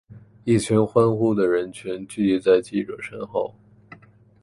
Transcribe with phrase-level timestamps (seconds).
[0.45, 3.53] 一群欢呼的人群聚集在记者身后。